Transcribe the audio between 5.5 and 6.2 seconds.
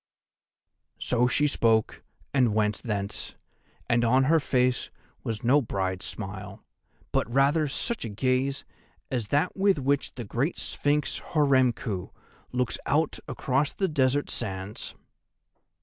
bride's